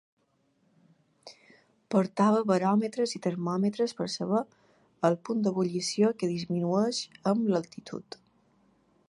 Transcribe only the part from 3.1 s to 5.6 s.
i termòmetres per saber el punt